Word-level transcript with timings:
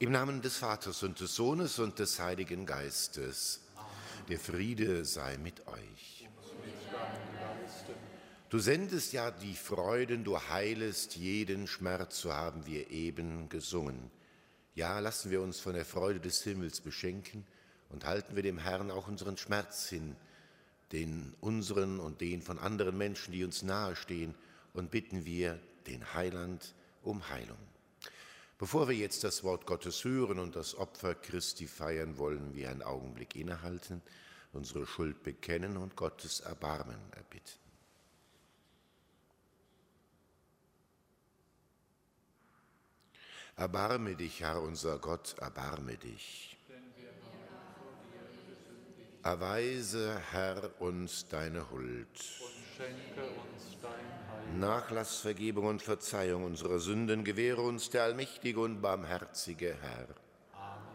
Im 0.00 0.12
Namen 0.12 0.40
des 0.42 0.58
Vaters 0.58 1.02
und 1.02 1.18
des 1.18 1.34
Sohnes 1.34 1.80
und 1.80 1.98
des 1.98 2.20
Heiligen 2.20 2.66
Geistes. 2.66 3.62
Der 4.28 4.38
Friede 4.38 5.04
sei 5.04 5.36
mit 5.38 5.66
euch. 5.66 6.28
Du 8.48 8.60
sendest 8.60 9.12
ja 9.12 9.32
die 9.32 9.56
Freuden, 9.56 10.22
du 10.22 10.38
heilest 10.38 11.16
jeden 11.16 11.66
Schmerz, 11.66 12.20
so 12.20 12.32
haben 12.32 12.64
wir 12.64 12.92
eben 12.92 13.48
gesungen. 13.48 14.12
Ja, 14.76 15.00
lassen 15.00 15.32
wir 15.32 15.42
uns 15.42 15.58
von 15.58 15.74
der 15.74 15.84
Freude 15.84 16.20
des 16.20 16.44
Himmels 16.44 16.80
beschenken 16.80 17.44
und 17.88 18.04
halten 18.04 18.36
wir 18.36 18.44
dem 18.44 18.58
Herrn 18.58 18.92
auch 18.92 19.08
unseren 19.08 19.36
Schmerz 19.36 19.88
hin, 19.88 20.14
den 20.92 21.34
unseren 21.40 21.98
und 21.98 22.20
den 22.20 22.40
von 22.40 22.60
anderen 22.60 22.96
Menschen, 22.96 23.32
die 23.32 23.42
uns 23.42 23.62
nahestehen, 23.62 24.36
und 24.74 24.92
bitten 24.92 25.24
wir 25.24 25.58
den 25.88 26.14
Heiland 26.14 26.72
um 27.02 27.28
Heilung. 27.30 27.58
Bevor 28.58 28.88
wir 28.88 28.96
jetzt 28.96 29.22
das 29.22 29.44
Wort 29.44 29.66
Gottes 29.66 30.02
hören 30.02 30.40
und 30.40 30.56
das 30.56 30.74
Opfer 30.74 31.14
Christi 31.14 31.68
feiern, 31.68 32.18
wollen 32.18 32.54
wir 32.54 32.70
einen 32.70 32.82
Augenblick 32.82 33.36
innehalten, 33.36 34.02
unsere 34.52 34.84
Schuld 34.84 35.22
bekennen 35.22 35.76
und 35.76 35.94
Gottes 35.94 36.40
Erbarmen 36.40 36.98
erbitten. 37.12 37.68
Erbarme 43.54 44.16
dich, 44.16 44.40
Herr 44.40 44.60
unser 44.60 44.98
Gott, 44.98 45.36
erbarme 45.38 45.96
dich. 45.96 46.56
Erweise, 49.22 50.20
Herr, 50.30 50.80
uns 50.80 51.28
deine 51.28 51.70
Huld. 51.70 52.08
Schenke 52.78 53.22
uns 53.22 53.76
dein 53.82 54.60
Nachlassvergebung 54.60 55.66
und 55.66 55.82
Verzeihung 55.82 56.44
unserer 56.44 56.78
Sünden 56.78 57.24
gewähre 57.24 57.62
uns 57.62 57.90
der 57.90 58.04
allmächtige 58.04 58.60
und 58.60 58.80
barmherzige 58.80 59.76
Herr. 59.82 60.06
Amen. 60.52 60.86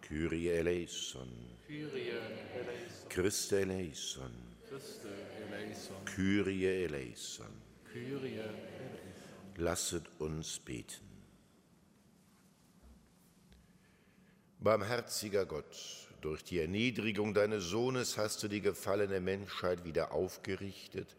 Kyrie 0.00 0.48
eleison. 0.48 1.30
Kyrie 1.68 2.08
eleison. 2.08 3.08
Christe 3.08 3.60
eleison. 3.60 4.32
Christe 4.68 5.08
eleison. 5.48 6.04
Kyrie 6.04 6.66
eleison. 6.66 7.46
Kyrie 7.92 8.38
eleison. 8.38 9.54
Lasset 9.54 10.06
uns 10.18 10.58
beten. 10.58 11.06
Barmherziger 14.58 15.46
Gott, 15.46 16.08
durch 16.20 16.44
die 16.44 16.58
Erniedrigung 16.58 17.34
deines 17.34 17.64
Sohnes 17.64 18.18
hast 18.18 18.42
du 18.42 18.48
die 18.48 18.60
gefallene 18.60 19.20
Menschheit 19.20 19.84
wieder 19.84 20.12
aufgerichtet 20.12 21.16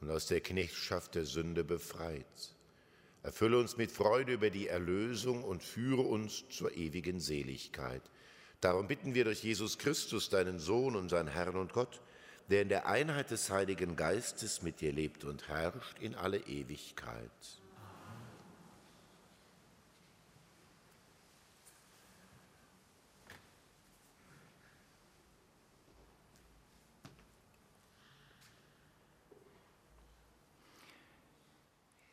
und 0.00 0.10
aus 0.10 0.26
der 0.26 0.40
Knechtschaft 0.40 1.14
der 1.14 1.24
Sünde 1.24 1.64
befreit. 1.64 2.54
Erfülle 3.22 3.58
uns 3.58 3.76
mit 3.76 3.92
Freude 3.92 4.32
über 4.32 4.50
die 4.50 4.68
Erlösung 4.68 5.44
und 5.44 5.62
führe 5.62 6.02
uns 6.02 6.44
zur 6.48 6.76
ewigen 6.76 7.20
Seligkeit. 7.20 8.02
Darum 8.60 8.88
bitten 8.88 9.14
wir 9.14 9.24
durch 9.24 9.42
Jesus 9.42 9.78
Christus, 9.78 10.28
deinen 10.28 10.58
Sohn, 10.58 10.96
unseren 10.96 11.28
Herrn 11.28 11.56
und 11.56 11.72
Gott, 11.72 12.00
der 12.50 12.62
in 12.62 12.68
der 12.68 12.86
Einheit 12.86 13.30
des 13.30 13.50
Heiligen 13.50 13.96
Geistes 13.96 14.62
mit 14.62 14.80
dir 14.80 14.92
lebt 14.92 15.24
und 15.24 15.48
herrscht 15.48 15.98
in 16.00 16.14
alle 16.14 16.38
Ewigkeit. 16.38 17.61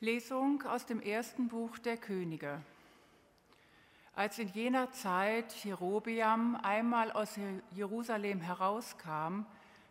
Lesung 0.02 0.64
aus 0.64 0.86
dem 0.86 1.02
ersten 1.02 1.50
Buch 1.50 1.78
der 1.78 1.98
Könige. 1.98 2.62
Als 4.16 4.40
in 4.40 4.48
jener 4.48 4.94
Zeit 4.94 5.54
Jerobeam 5.66 6.56
einmal 6.56 7.12
aus 7.12 7.38
Jerusalem 7.72 8.40
herauskam, 8.40 9.42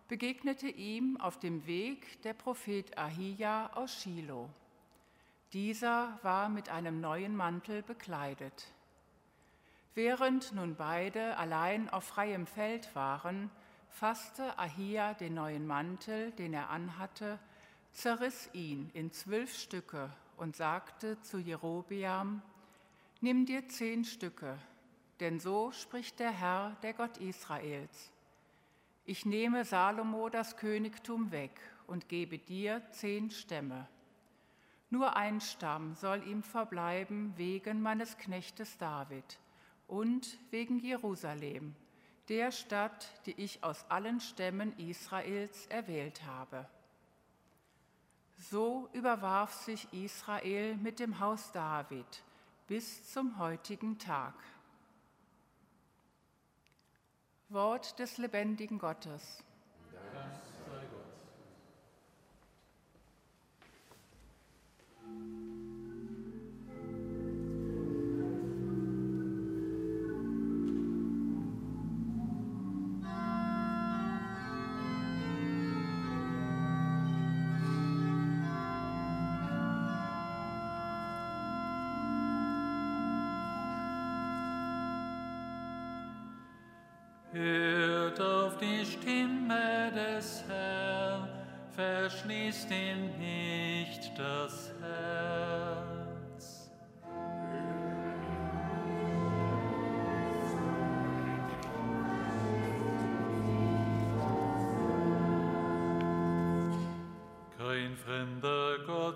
begegnete 0.09 0.67
ihm 0.67 1.21
auf 1.21 1.39
dem 1.39 1.67
Weg 1.67 2.23
der 2.23 2.33
Prophet 2.33 2.97
Ahia 2.97 3.71
aus 3.75 4.01
Shiloh. 4.01 4.49
Dieser 5.53 6.19
war 6.23 6.49
mit 6.49 6.71
einem 6.71 7.03
neuen 7.03 7.37
Mantel 7.37 7.83
bekleidet. 7.83 8.73
Während 9.95 10.55
nun 10.55 10.75
beide 10.75 11.37
allein 11.37 11.91
auf 11.91 12.05
freiem 12.05 12.47
Feld 12.47 12.95
waren, 12.95 13.51
fasste 13.91 14.59
Ahia 14.59 15.13
den 15.13 15.35
neuen 15.35 15.67
Mantel, 15.67 16.31
den 16.33 16.55
er 16.55 16.71
anhatte, 16.71 17.39
zerriss 17.93 18.49
ihn 18.53 18.91
in 18.95 19.13
zwölf 19.13 19.55
Stücke 19.55 20.11
und 20.37 20.57
sagte 20.57 21.21
zu 21.23 21.39
Jerobeam, 21.39 22.43
Nimm 23.21 23.47
dir 23.47 23.67
zehn 23.69 24.05
Stücke, 24.05 24.57
denn 25.19 25.41
so 25.41 25.73
spricht 25.73 26.21
der 26.21 26.31
Herr, 26.31 26.77
der 26.83 26.93
Gott 26.93 27.19
Israels. 27.19 28.13
Ich 29.05 29.27
nehme 29.27 29.65
Salomo 29.65 30.29
das 30.29 30.57
Königtum 30.57 31.33
weg 31.33 31.59
und 31.89 32.09
gebe 32.09 32.39
dir 32.39 32.83
zehn 32.93 33.31
Stämme. 33.31 33.89
Nur 34.91 35.17
ein 35.17 35.41
Stamm 35.41 35.95
soll 35.95 36.27
ihm 36.29 36.43
verbleiben 36.43 37.35
wegen 37.37 37.83
meines 37.83 38.17
Knechtes 38.19 38.79
David 38.79 39.39
und 39.89 40.39
wegen 40.51 40.79
Jerusalem, 40.79 41.75
der 42.29 42.53
Stadt, 42.53 43.09
die 43.27 43.33
ich 43.33 43.65
aus 43.65 43.85
allen 43.91 44.21
Stämmen 44.21 44.73
Israels 44.79 45.67
erwählt 45.67 46.23
habe. 46.25 46.69
So 48.39 48.89
überwarf 48.93 49.53
sich 49.53 49.93
Israel 49.93 50.77
mit 50.77 51.01
dem 51.01 51.19
Haus 51.19 51.51
David 51.53 52.23
bis 52.69 53.13
zum 53.13 53.39
heutigen 53.39 53.99
Tag. 53.99 54.35
Wort 57.49 57.99
des 57.99 58.19
lebendigen 58.19 58.79
Gottes. 58.79 59.43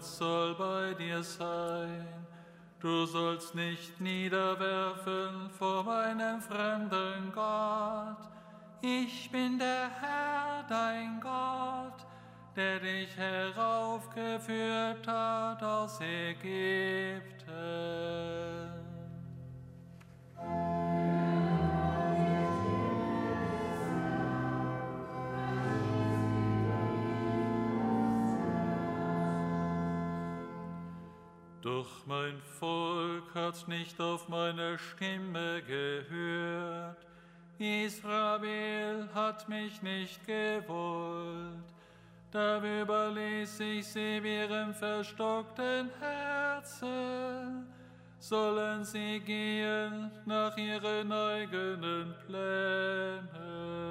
Gott 0.02 0.10
soll 0.10 0.54
bei 0.56 0.94
dir 0.94 1.22
sein, 1.22 2.04
du 2.80 3.06
sollst 3.06 3.54
nicht 3.54 4.00
niederwerfen 4.00 5.48
vor 5.56 5.84
meinem 5.84 6.40
fremden 6.40 7.30
Gott. 7.32 8.28
Ich 8.80 9.30
bin 9.30 9.60
der 9.60 9.88
Herr, 10.00 10.64
dein 10.68 11.20
Gott, 11.20 12.04
der 12.56 12.80
dich 12.80 13.16
heraufgeführt 13.16 15.06
hat 15.06 15.62
aus 15.62 16.00
Ägypten. 16.00 17.52
Doch 31.62 32.06
mein 32.06 32.40
Volk 32.58 33.34
hat 33.34 33.66
nicht 33.68 34.00
auf 34.00 34.28
meine 34.28 34.78
Stimme 34.78 35.62
gehört, 35.62 37.06
Israel 37.58 39.08
hat 39.14 39.48
mich 39.48 39.80
nicht 39.80 40.26
gewollt 40.26 41.72
da 42.32 42.62
überließ 42.62 43.60
ich 43.60 43.86
sie 43.86 44.16
ihrem 44.16 44.72
verstockten 44.72 45.90
Herzen. 46.00 47.66
Sollen 48.18 48.84
sie 48.84 49.20
gehen 49.20 50.10
nach 50.24 50.56
ihren 50.56 51.12
eigenen 51.12 52.14
Plänen. 52.24 53.81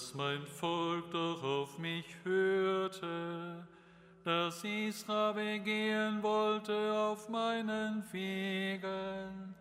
Dass 0.00 0.14
mein 0.14 0.46
Volk 0.46 1.10
doch 1.10 1.42
auf 1.42 1.78
mich 1.78 2.06
hörte, 2.24 3.66
dass 4.24 4.64
Israel 4.64 5.34
begehen 5.34 6.22
wollte 6.22 6.72
auf 6.92 7.28
meinen 7.28 8.02
Wegen. 8.10 9.54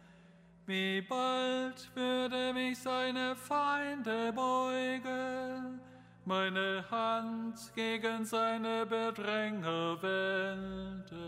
Wie 0.66 1.02
bald 1.02 1.94
würde 1.94 2.54
mich 2.54 2.78
seine 2.80 3.36
Feinde 3.36 4.32
beugen, 4.32 5.82
meine 6.24 6.86
Hand 6.90 7.58
gegen 7.76 8.24
seine 8.24 8.86
Bedränger 8.86 10.02
wenden. 10.02 11.20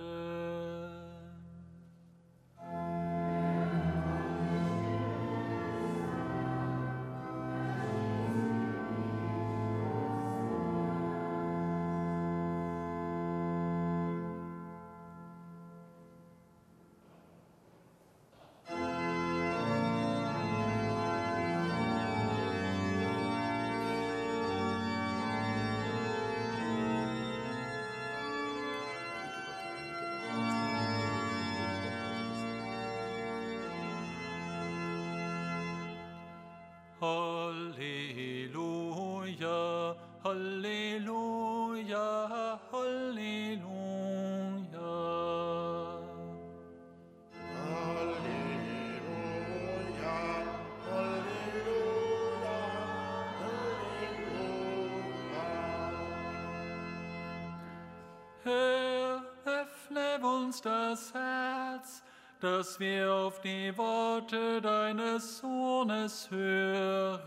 Sohnes 66.07 66.31
hören. 66.31 67.21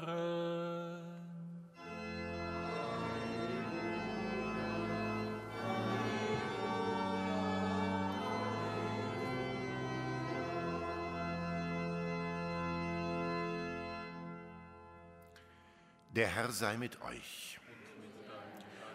Der 16.11 16.29
Herr 16.29 16.51
sei 16.51 16.77
mit 16.77 17.01
euch. 17.03 17.61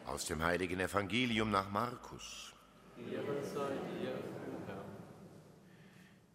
Aus 0.06 0.26
dem 0.26 0.44
heiligen 0.44 0.80
Evangelium 0.80 1.52
nach 1.52 1.70
Markus. 1.70 2.54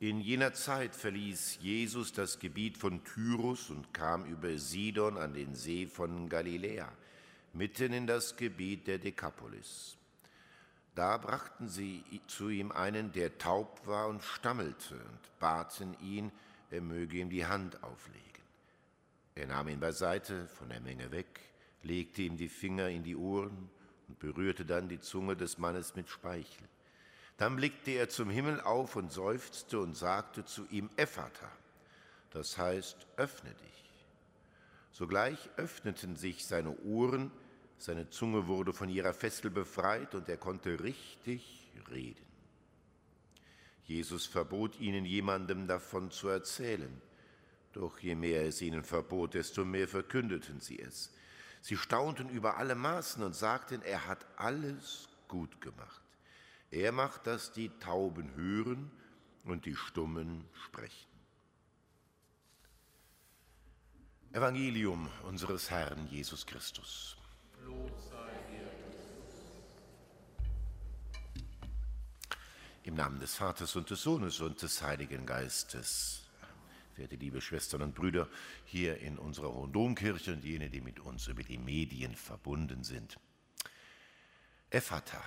In 0.04 0.20
jener 0.20 0.52
Zeit 0.52 0.94
verließ 0.94 1.60
Jesus 1.62 2.12
das 2.12 2.38
Gebiet 2.38 2.76
von 2.76 3.02
Tyrus 3.04 3.70
und 3.70 3.94
kam 3.94 4.26
über 4.26 4.58
Sidon 4.58 5.16
an 5.16 5.32
den 5.32 5.54
See 5.54 5.86
von 5.86 6.28
Galiläa, 6.28 6.92
mitten 7.54 7.94
in 7.94 8.06
das 8.06 8.36
Gebiet 8.36 8.86
der 8.86 8.98
Dekapolis. 8.98 9.96
Da 10.94 11.16
brachten 11.16 11.70
sie 11.70 12.04
zu 12.26 12.50
ihm 12.50 12.70
einen, 12.70 13.12
der 13.12 13.38
taub 13.38 13.80
war 13.86 14.08
und 14.08 14.22
stammelte, 14.22 14.96
und 14.96 15.38
baten 15.40 15.96
ihn, 16.02 16.30
er 16.70 16.82
möge 16.82 17.16
ihm 17.16 17.30
die 17.30 17.46
Hand 17.46 17.82
auflegen. 17.82 18.42
Er 19.34 19.46
nahm 19.46 19.68
ihn 19.68 19.80
beiseite 19.80 20.48
von 20.48 20.68
der 20.68 20.82
Menge 20.82 21.12
weg, 21.12 21.40
legte 21.82 22.20
ihm 22.20 22.36
die 22.36 22.50
Finger 22.50 22.90
in 22.90 23.04
die 23.04 23.16
Ohren 23.16 23.70
und 24.08 24.18
berührte 24.18 24.66
dann 24.66 24.86
die 24.90 25.00
Zunge 25.00 25.34
des 25.34 25.56
Mannes 25.56 25.96
mit 25.96 26.10
Speichel. 26.10 26.68
Dann 27.36 27.56
blickte 27.56 27.90
er 27.92 28.08
zum 28.08 28.30
Himmel 28.30 28.60
auf 28.60 28.96
und 28.96 29.12
seufzte 29.12 29.80
und 29.80 29.96
sagte 29.96 30.44
zu 30.44 30.66
ihm 30.70 30.88
Ephata, 30.96 31.50
das 32.30 32.58
heißt, 32.58 33.06
öffne 33.16 33.50
dich. 33.50 33.74
Sogleich 34.92 35.50
öffneten 35.56 36.16
sich 36.16 36.46
seine 36.46 36.76
Ohren, 36.82 37.32
seine 37.78 38.08
Zunge 38.10 38.46
wurde 38.46 38.72
von 38.72 38.88
ihrer 38.88 39.12
Fessel 39.12 39.50
befreit 39.50 40.14
und 40.14 40.28
er 40.28 40.36
konnte 40.36 40.82
richtig 40.82 41.68
reden. 41.90 42.24
Jesus 43.84 44.26
verbot 44.26 44.78
ihnen 44.80 45.04
jemandem 45.04 45.66
davon 45.66 46.10
zu 46.10 46.28
erzählen, 46.28 47.00
doch 47.72 47.98
je 47.98 48.14
mehr 48.14 48.46
es 48.46 48.62
ihnen 48.62 48.84
verbot, 48.84 49.34
desto 49.34 49.64
mehr 49.64 49.88
verkündeten 49.88 50.60
sie 50.60 50.78
es. 50.78 51.12
Sie 51.60 51.76
staunten 51.76 52.28
über 52.28 52.56
alle 52.56 52.76
Maßen 52.76 53.22
und 53.22 53.34
sagten, 53.34 53.82
er 53.82 54.06
hat 54.06 54.24
alles 54.36 55.08
gut 55.26 55.60
gemacht. 55.60 56.03
Er 56.74 56.90
macht, 56.90 57.28
dass 57.28 57.52
die 57.52 57.68
Tauben 57.78 58.34
hören 58.34 58.90
und 59.44 59.64
die 59.64 59.76
Stummen 59.76 60.44
sprechen. 60.64 61.08
Evangelium 64.32 65.08
unseres 65.22 65.70
Herrn 65.70 66.08
Jesus 66.08 66.44
Christus. 66.44 67.16
Im 72.82 72.96
Namen 72.96 73.20
des 73.20 73.36
Vaters 73.36 73.76
und 73.76 73.88
des 73.88 74.02
Sohnes 74.02 74.40
und 74.40 74.60
des 74.60 74.82
Heiligen 74.82 75.24
Geistes. 75.26 76.28
Verehrte 76.94 77.14
liebe 77.14 77.40
Schwestern 77.40 77.82
und 77.82 77.94
Brüder, 77.94 78.28
hier 78.64 78.98
in 78.98 79.16
unserer 79.16 79.54
Hohen 79.54 79.72
Domkirche 79.72 80.32
und 80.32 80.42
jene, 80.42 80.68
die 80.70 80.80
mit 80.80 80.98
uns 80.98 81.28
über 81.28 81.44
die 81.44 81.56
Medien 81.56 82.16
verbunden 82.16 82.82
sind. 82.82 83.16
Ephata, 84.70 85.22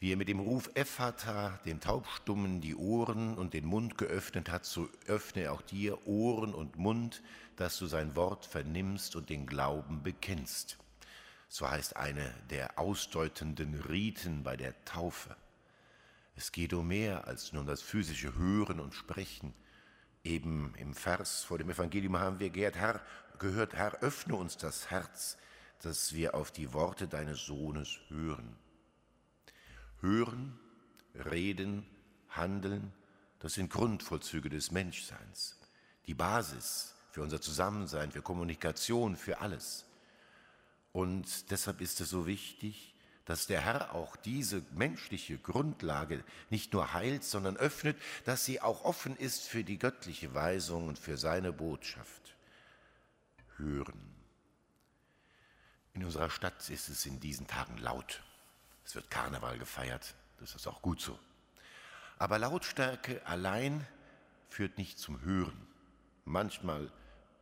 wie 0.00 0.12
er 0.12 0.16
mit 0.16 0.28
dem 0.28 0.40
Ruf 0.40 0.70
Ephata 0.74 1.58
den 1.64 1.80
Taubstummen 1.80 2.60
die 2.60 2.74
Ohren 2.74 3.38
und 3.38 3.54
den 3.54 3.64
Mund 3.64 3.96
geöffnet 3.96 4.50
hat, 4.50 4.64
so 4.64 4.88
öffne 5.06 5.42
er 5.42 5.52
auch 5.52 5.62
dir 5.62 6.06
Ohren 6.06 6.54
und 6.54 6.76
Mund, 6.76 7.22
dass 7.56 7.78
du 7.78 7.86
sein 7.86 8.14
Wort 8.16 8.44
vernimmst 8.44 9.16
und 9.16 9.30
den 9.30 9.46
Glauben 9.46 10.02
bekennst. 10.02 10.78
So 11.48 11.70
heißt 11.70 11.96
eine 11.96 12.34
der 12.50 12.78
ausdeutenden 12.78 13.74
Riten 13.74 14.42
bei 14.42 14.56
der 14.56 14.74
Taufe. 14.84 15.36
Es 16.36 16.50
geht 16.50 16.72
um 16.72 16.88
mehr 16.88 17.28
als 17.28 17.52
nur 17.52 17.62
um 17.62 17.68
das 17.68 17.80
physische 17.80 18.34
Hören 18.34 18.80
und 18.80 18.94
Sprechen. 18.94 19.54
Eben 20.24 20.74
im 20.78 20.94
Vers 20.94 21.44
vor 21.44 21.58
dem 21.58 21.70
Evangelium 21.70 22.18
haben 22.18 22.40
wir 22.40 22.50
gehört, 22.50 22.76
Herr, 22.76 23.00
gehört, 23.38 23.74
Herr, 23.74 24.02
öffne 24.02 24.34
uns 24.34 24.56
das 24.56 24.90
Herz, 24.90 25.36
dass 25.82 26.12
wir 26.12 26.34
auf 26.34 26.50
die 26.50 26.72
Worte 26.72 27.06
deines 27.06 27.46
Sohnes 27.46 28.00
hören. 28.08 28.56
Hören, 30.04 30.58
reden, 31.14 31.86
handeln, 32.28 32.92
das 33.38 33.54
sind 33.54 33.70
Grundvollzüge 33.70 34.50
des 34.50 34.70
Menschseins, 34.70 35.58
die 36.06 36.12
Basis 36.12 36.94
für 37.10 37.22
unser 37.22 37.40
Zusammensein, 37.40 38.12
für 38.12 38.20
Kommunikation, 38.20 39.16
für 39.16 39.40
alles. 39.40 39.86
Und 40.92 41.50
deshalb 41.50 41.80
ist 41.80 42.02
es 42.02 42.10
so 42.10 42.26
wichtig, 42.26 42.94
dass 43.24 43.46
der 43.46 43.62
Herr 43.62 43.94
auch 43.94 44.16
diese 44.16 44.62
menschliche 44.74 45.38
Grundlage 45.38 46.22
nicht 46.50 46.74
nur 46.74 46.92
heilt, 46.92 47.24
sondern 47.24 47.56
öffnet, 47.56 47.96
dass 48.26 48.44
sie 48.44 48.60
auch 48.60 48.84
offen 48.84 49.16
ist 49.16 49.44
für 49.44 49.64
die 49.64 49.78
göttliche 49.78 50.34
Weisung 50.34 50.88
und 50.88 50.98
für 50.98 51.16
seine 51.16 51.50
Botschaft. 51.50 52.36
Hören. 53.56 54.14
In 55.94 56.04
unserer 56.04 56.28
Stadt 56.28 56.68
ist 56.68 56.90
es 56.90 57.06
in 57.06 57.20
diesen 57.20 57.46
Tagen 57.46 57.78
laut. 57.78 58.22
Es 58.84 58.94
wird 58.94 59.10
Karneval 59.10 59.58
gefeiert, 59.58 60.14
das 60.38 60.54
ist 60.54 60.66
auch 60.66 60.82
gut 60.82 61.00
so. 61.00 61.18
Aber 62.18 62.38
Lautstärke 62.38 63.24
allein 63.26 63.86
führt 64.48 64.78
nicht 64.78 64.98
zum 64.98 65.20
Hören. 65.22 65.66
Manchmal 66.24 66.90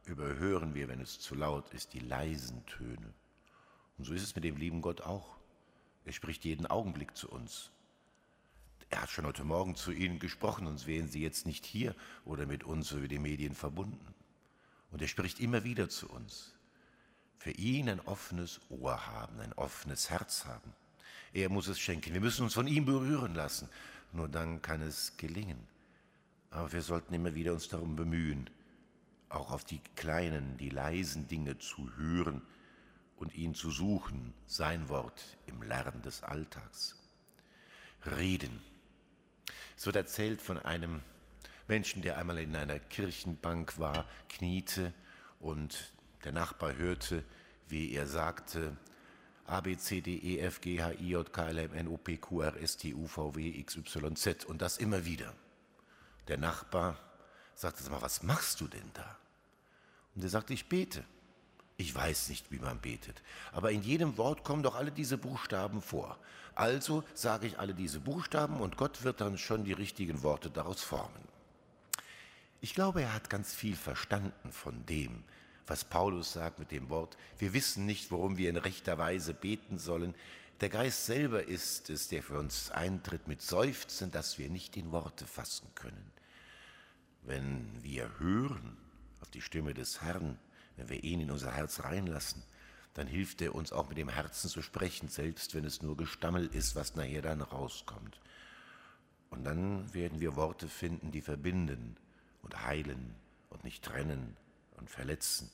überhören 0.07 0.75
wir, 0.75 0.89
wenn 0.89 1.01
es 1.01 1.21
zu 1.21 1.35
laut 1.35 1.73
ist, 1.75 1.93
die 1.93 2.01
leisen 2.01 2.65
Töne. 2.67 3.13
Und 3.99 4.05
so 4.05 4.15
ist 4.15 4.23
es 4.23 4.35
mit 4.35 4.45
dem 4.45 4.57
lieben 4.57 4.83
Gott 4.83 5.03
auch. 5.03 5.37
Er 6.05 6.13
spricht 6.13 6.45
jeden 6.45 6.67
Augenblick 6.67 7.17
zu 7.17 7.29
uns. 7.29 7.71
Er 8.89 9.03
hat 9.03 9.11
schon 9.11 9.27
heute 9.27 9.45
Morgen 9.45 9.75
zu 9.75 9.91
Ihnen 9.93 10.19
gesprochen, 10.19 10.67
sonst 10.67 10.87
wären 10.87 11.09
Sie 11.09 11.23
jetzt 11.23 11.47
nicht 11.47 11.65
hier 11.65 11.95
oder 12.25 12.47
mit 12.47 12.65
uns 12.65 12.91
über 12.93 13.09
die 13.09 13.19
Medien 13.19 13.55
verbunden. 13.55 14.15
Und 14.91 15.01
er 15.01 15.09
spricht 15.09 15.41
immer 15.41 15.65
wieder 15.65 15.89
zu 15.89 16.09
uns. 16.09 16.55
Für 17.39 17.53
ihn 17.53 17.89
ein 17.89 18.01
offenes 18.01 18.61
Ohr 18.69 19.07
haben, 19.07 19.41
ein 19.41 19.53
offenes 19.55 20.11
Herz 20.11 20.45
haben. 20.45 20.75
Er 21.33 21.49
muss 21.49 21.69
es 21.69 21.79
schenken. 21.79 22.13
Wir 22.13 22.21
müssen 22.21 22.43
uns 22.43 22.55
von 22.55 22.67
ihm 22.67 22.85
berühren 22.85 23.35
lassen. 23.35 23.69
Nur 24.13 24.29
dann 24.29 24.61
kann 24.61 24.83
es 24.83 25.17
gelingen. 25.17 25.67
Aber 26.51 26.73
wir 26.73 26.83
sollten 26.83 27.15
immer 27.15 27.35
wieder 27.35 27.55
uns 27.55 27.69
darum 27.69 27.97
bemühen, 27.97 28.51
auch 29.31 29.51
auf 29.51 29.65
die 29.65 29.81
kleinen, 29.97 30.59
die 30.59 30.69
leisen 30.69 31.27
Dinge 31.27 31.59
zu 31.59 31.91
hören 31.97 32.43
und 33.17 33.35
ihn 33.35 33.55
zu 33.55 33.71
suchen, 33.71 34.35
sein 34.47 34.89
Wort 34.91 35.39
im 35.47 35.63
Lärm 35.63 36.03
des 36.03 36.23
Alltags. 36.23 36.97
Reden. 38.05 38.61
Es 39.77 39.87
wird 39.87 39.97
erzählt 39.97 40.43
von 40.43 40.59
einem 40.59 41.01
Menschen, 41.69 42.03
der 42.03 42.19
einmal 42.19 42.39
in 42.39 42.55
einer 42.55 42.79
Kirchenbank 42.79 43.79
war, 43.79 44.07
kniete 44.29 44.93
und 45.41 45.93
der 46.25 46.33
Nachbar 46.33 46.77
hörte, 46.77 47.25
wie 47.69 47.93
er 47.93 48.07
sagte, 48.07 48.77
A, 49.47 49.61
B, 49.61 49.77
C, 49.77 50.01
D, 50.01 50.17
E, 50.17 50.39
F, 50.41 50.61
G, 50.61 50.83
H, 50.83 50.93
I, 51.01 51.11
J, 51.11 51.33
K, 51.33 51.49
L, 51.49 51.59
M, 51.59 51.75
N, 51.75 51.89
O, 51.89 51.97
P, 51.97 52.17
Q, 52.17 52.43
R, 52.43 52.57
S, 52.57 52.77
T, 52.77 52.95
U, 52.95 53.07
V, 53.07 53.35
W, 53.35 53.49
X, 53.61 53.77
Y, 53.77 54.17
Z 54.17 54.45
und 54.45 54.63
das 54.63 54.79
immer 54.79 55.05
wieder. 55.05 55.33
Der 56.29 56.39
Nachbar 56.39 56.97
sagte, 57.55 57.89
mal, 57.91 58.03
was 58.03 58.23
machst 58.23 58.61
du 58.61 58.69
denn 58.69 58.91
da? 58.95 59.17
Und 60.15 60.23
er 60.23 60.29
sagte, 60.29 60.55
ich 60.55 60.69
bete. 60.69 61.05
Ich 61.79 61.95
weiß 61.95 62.29
nicht, 62.29 62.53
wie 62.53 62.59
man 62.59 62.79
betet, 62.81 63.23
aber 63.51 63.73
in 63.73 63.83
jedem 63.83 64.17
Wort 64.17 64.45
kommen 64.45 64.63
doch 64.63 64.77
alle 64.77 64.93
diese 64.93 65.19
Buchstaben 65.19 65.81
vor. 65.81 66.19
Also 66.55 67.03
sage 67.15 67.47
ich 67.47 67.59
alle 67.59 67.75
diese 67.75 67.99
Buchstaben 67.99 68.61
und 68.61 68.77
Gott 68.77 69.03
wird 69.05 69.21
dann 69.21 69.39
schon 69.39 69.65
die 69.65 69.73
richtigen 69.73 70.23
Worte 70.23 70.51
daraus 70.51 70.83
formen. 70.83 71.27
Ich 72.61 72.75
glaube, 72.75 73.03
er 73.03 73.15
hat 73.15 73.31
ganz 73.31 73.55
viel 73.55 73.75
verstanden 73.75 74.53
von 74.53 74.87
dem, 74.87 75.25
was 75.73 75.85
Paulus 75.87 76.35
sagt 76.35 76.59
mit 76.59 76.71
dem 76.71 76.91
Wort, 76.91 77.17
wir 77.39 77.55
wissen 77.55 77.87
nicht, 77.87 78.11
worum 78.11 78.37
wir 78.37 78.51
in 78.51 78.59
rechter 78.59 78.99
Weise 78.99 79.33
beten 79.33 79.79
sollen. 79.79 80.15
Der 80.61 80.69
Geist 80.69 81.07
selber 81.07 81.49
ist 81.49 81.89
es, 81.89 82.09
der 82.09 82.23
für 82.23 82.39
uns 82.39 82.71
eintritt 82.71 83.27
mit 83.27 83.41
Seufzen, 83.41 84.11
dass 84.11 84.37
wir 84.37 84.51
nicht 84.51 84.77
in 84.77 84.93
Worte 84.93 85.25
fassen 85.25 85.67
können. 85.75 86.13
Wenn 87.23 87.83
wir 87.83 88.19
hören 88.19 88.77
auf 89.23 89.31
die 89.31 89.41
Stimme 89.41 89.73
des 89.73 90.03
Herrn, 90.03 90.39
wenn 90.77 90.91
wir 90.91 91.03
ihn 91.03 91.21
in 91.21 91.31
unser 91.31 91.53
Herz 91.53 91.83
reinlassen, 91.83 92.43
dann 92.93 93.07
hilft 93.07 93.41
er 93.41 93.55
uns 93.55 93.73
auch 93.73 93.89
mit 93.89 93.97
dem 93.97 94.11
Herzen 94.11 94.51
zu 94.51 94.61
sprechen, 94.61 95.09
selbst 95.09 95.55
wenn 95.55 95.65
es 95.65 95.81
nur 95.81 95.97
Gestammel 95.97 96.49
ist, 96.49 96.77
was 96.77 96.97
nachher 96.97 97.23
dann 97.23 97.41
rauskommt. 97.41 98.21
Und 99.31 99.45
dann 99.45 99.95
werden 99.95 100.21
wir 100.21 100.37
Worte 100.37 100.69
finden, 100.69 101.13
die 101.13 101.23
verbinden 101.23 101.97
und 102.43 102.63
heilen 102.63 103.15
und 103.49 103.65
nicht 103.65 103.83
trennen 103.83 104.37
und 104.77 104.91
verletzen. 104.91 105.51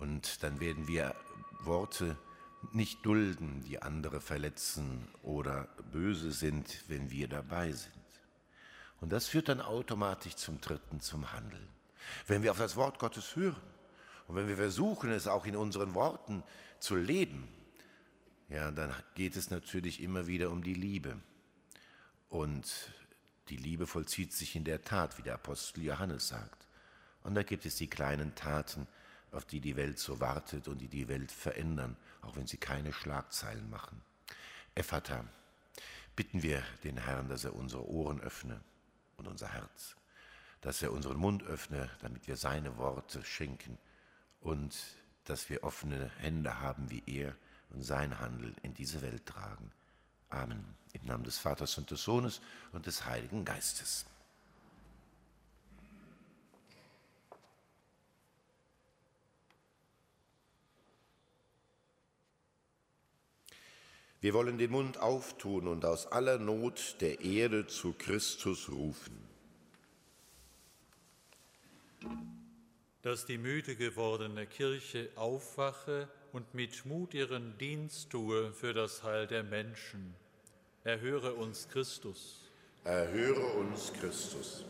Und 0.00 0.42
dann 0.42 0.60
werden 0.60 0.88
wir 0.88 1.14
Worte 1.60 2.16
nicht 2.72 3.04
dulden, 3.04 3.62
die 3.66 3.80
andere 3.80 4.20
verletzen 4.20 5.08
oder 5.22 5.68
böse 5.92 6.32
sind, 6.32 6.84
wenn 6.88 7.10
wir 7.10 7.28
dabei 7.28 7.72
sind. 7.72 7.94
Und 9.00 9.12
das 9.12 9.28
führt 9.28 9.48
dann 9.48 9.60
automatisch 9.60 10.36
zum 10.36 10.60
Dritten, 10.60 11.00
zum 11.00 11.32
Handeln. 11.32 11.68
Wenn 12.26 12.42
wir 12.42 12.50
auf 12.50 12.58
das 12.58 12.76
Wort 12.76 12.98
Gottes 12.98 13.36
hören 13.36 13.60
und 14.26 14.36
wenn 14.36 14.48
wir 14.48 14.56
versuchen, 14.56 15.10
es 15.10 15.26
auch 15.26 15.46
in 15.46 15.56
unseren 15.56 15.94
Worten 15.94 16.42
zu 16.78 16.96
leben, 16.96 17.48
ja, 18.48 18.70
dann 18.70 18.94
geht 19.14 19.36
es 19.36 19.50
natürlich 19.50 20.02
immer 20.02 20.26
wieder 20.26 20.50
um 20.50 20.62
die 20.62 20.74
Liebe. 20.74 21.20
Und 22.28 22.90
die 23.48 23.56
Liebe 23.56 23.86
vollzieht 23.86 24.32
sich 24.32 24.56
in 24.56 24.64
der 24.64 24.82
Tat, 24.82 25.18
wie 25.18 25.22
der 25.22 25.34
Apostel 25.34 25.82
Johannes 25.84 26.28
sagt. 26.28 26.66
Und 27.22 27.34
da 27.34 27.42
gibt 27.42 27.66
es 27.66 27.76
die 27.76 27.88
kleinen 27.88 28.34
Taten, 28.34 28.86
auf 29.32 29.44
die 29.44 29.60
die 29.60 29.76
Welt 29.76 29.98
so 29.98 30.20
wartet 30.20 30.68
und 30.68 30.78
die 30.78 30.88
die 30.88 31.08
Welt 31.08 31.30
verändern, 31.32 31.96
auch 32.22 32.36
wenn 32.36 32.46
sie 32.46 32.56
keine 32.56 32.92
Schlagzeilen 32.92 33.68
machen. 33.70 34.00
Ephata, 34.74 35.24
bitten 36.16 36.42
wir 36.42 36.62
den 36.84 36.96
Herrn, 36.96 37.28
dass 37.28 37.44
er 37.44 37.54
unsere 37.54 37.88
Ohren 37.88 38.20
öffne 38.20 38.60
und 39.16 39.26
unser 39.26 39.48
Herz, 39.48 39.96
dass 40.60 40.82
er 40.82 40.92
unseren 40.92 41.16
Mund 41.16 41.42
öffne, 41.44 41.90
damit 42.00 42.26
wir 42.26 42.36
seine 42.36 42.76
Worte 42.76 43.24
schenken 43.24 43.78
und 44.40 44.76
dass 45.24 45.48
wir 45.48 45.64
offene 45.64 46.10
Hände 46.18 46.60
haben 46.60 46.90
wie 46.90 47.02
er 47.06 47.36
und 47.70 47.82
sein 47.82 48.18
Handeln 48.18 48.56
in 48.62 48.74
diese 48.74 49.02
Welt 49.02 49.26
tragen. 49.26 49.70
Amen. 50.28 50.64
Im 50.92 51.06
Namen 51.06 51.24
des 51.24 51.38
Vaters 51.38 51.78
und 51.78 51.90
des 51.90 52.02
Sohnes 52.02 52.40
und 52.72 52.86
des 52.86 53.04
Heiligen 53.04 53.44
Geistes. 53.44 54.06
Wir 64.22 64.34
wollen 64.34 64.58
den 64.58 64.70
Mund 64.70 64.98
auftun 64.98 65.66
und 65.66 65.86
aus 65.86 66.06
aller 66.06 66.38
Not 66.38 66.96
der 67.00 67.20
Erde 67.22 67.66
zu 67.66 67.94
Christus 67.94 68.68
rufen. 68.68 69.18
Dass 73.00 73.24
die 73.24 73.38
müde 73.38 73.76
gewordene 73.76 74.46
Kirche 74.46 75.08
aufwache 75.16 76.06
und 76.32 76.52
mit 76.52 76.84
Mut 76.84 77.14
ihren 77.14 77.56
Dienst 77.56 78.10
tue 78.10 78.52
für 78.52 78.74
das 78.74 79.02
Heil 79.02 79.26
der 79.26 79.42
Menschen. 79.42 80.14
Erhöre 80.84 81.32
uns 81.32 81.68
Christus. 81.70 82.42
Erhöre 82.84 83.46
uns 83.58 83.90
Christus. 83.94 84.66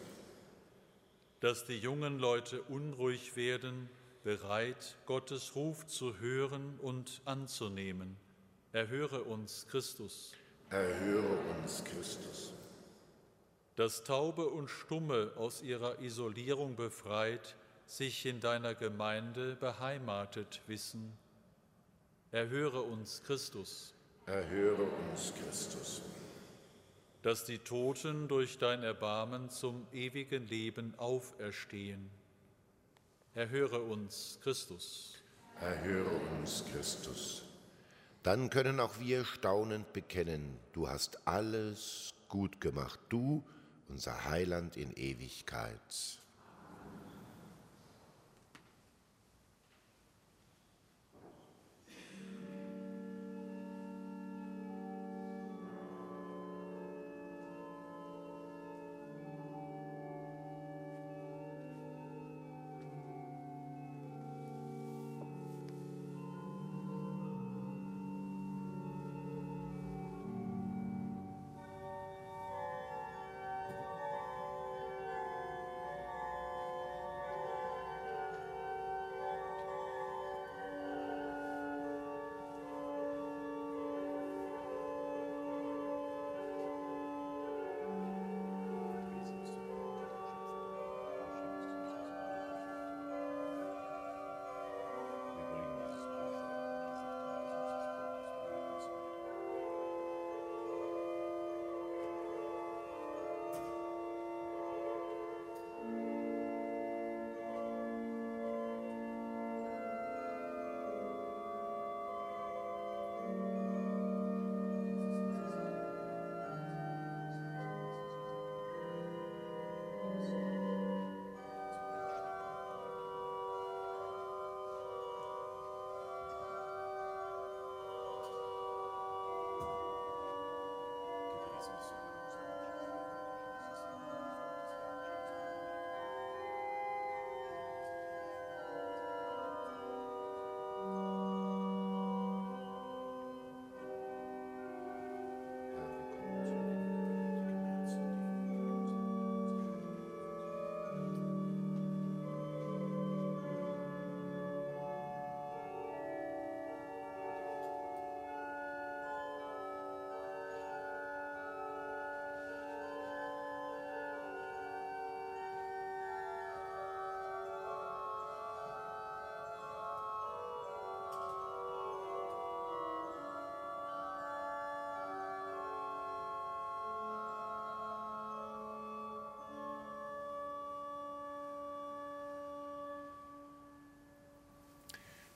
Dass 1.41 1.65
die 1.65 1.79
jungen 1.79 2.21
Leute 2.21 2.63
unruhig 2.63 3.35
werden, 3.35 3.89
bereit, 4.23 4.97
Gottes 5.07 5.57
Ruf 5.57 5.89
zu 5.89 6.21
hören 6.21 6.79
und 6.81 7.21
anzunehmen 7.25 8.17
Erhöre 8.73 9.25
uns, 9.25 9.67
Christus. 9.69 10.33
Erhöre 10.71 11.39
uns, 11.59 11.83
Christus. 11.83 12.53
Dass 13.75 14.05
Taube 14.05 14.47
und 14.47 14.69
Stumme 14.69 15.33
aus 15.37 15.63
ihrer 15.63 16.01
Isolierung 16.01 16.77
befreit, 16.77 17.57
sich 17.87 18.25
in 18.27 18.39
deiner 18.39 18.77
Gemeinde 18.77 19.57
beheimatet 19.57 20.61
wissen. 20.69 21.13
Erhöre 22.31 22.83
uns, 22.83 23.23
Christus. 23.25 23.93
Erhöre 24.27 24.85
uns, 24.85 25.33
Christus. 25.43 26.03
Dass 27.23 27.45
die 27.45 27.59
Toten 27.59 28.29
durch 28.29 28.59
dein 28.59 28.85
Erbarmen 28.85 29.51
zum 29.51 29.85
ewigen 29.93 30.47
Leben 30.47 30.95
auferstehen. 30.97 32.09
Erhöre 33.35 33.81
uns, 33.81 34.39
Christus. 34.45 35.19
Erhöre 35.61 36.15
uns, 36.39 36.65
Christus. 36.73 37.50
Dann 38.23 38.51
können 38.51 38.81
auch 38.81 38.99
wir 39.01 39.25
staunend 39.25 39.93
bekennen, 39.95 40.59
du 40.73 40.89
hast 40.89 41.27
alles 41.27 42.11
gut 42.29 42.61
gemacht, 42.61 43.01
du, 43.09 43.43
unser 43.89 44.27
Heiland 44.27 44.77
in 44.77 44.93
Ewigkeit. 44.93 46.21